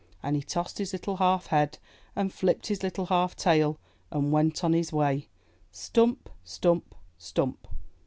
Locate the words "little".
0.93-1.17, 2.81-3.05